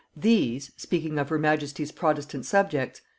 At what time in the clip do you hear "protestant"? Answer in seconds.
1.91-2.47